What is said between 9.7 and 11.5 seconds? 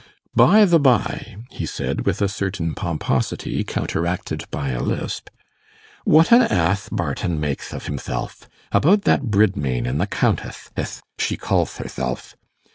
and the Counteth, ath she